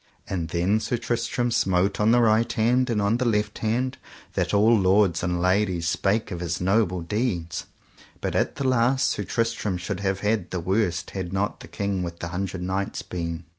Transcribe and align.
And 0.27 0.47
then 0.49 0.79
Sir 0.79 0.97
Tristram 0.97 1.51
smote 1.51 1.99
on 1.99 2.09
the 2.09 2.21
right 2.23 2.51
hand 2.53 2.89
and 2.89 2.99
on 2.99 3.17
the 3.17 3.25
left 3.25 3.59
hand, 3.59 3.99
that 4.33 4.51
all 4.51 4.75
lords 4.75 5.21
and 5.21 5.39
ladies 5.39 5.87
spake 5.87 6.31
of 6.31 6.39
his 6.39 6.59
noble 6.59 7.01
deeds. 7.01 7.67
But 8.19 8.35
at 8.35 8.55
the 8.55 8.67
last 8.67 9.09
Sir 9.09 9.23
Tristram 9.23 9.77
should 9.77 9.99
have 9.99 10.21
had 10.21 10.49
the 10.49 10.59
worse 10.59 11.05
had 11.13 11.31
not 11.31 11.59
the 11.59 11.67
King 11.67 12.01
with 12.01 12.17
the 12.17 12.29
Hundred 12.29 12.63
Knights 12.63 13.03
been. 13.03 13.43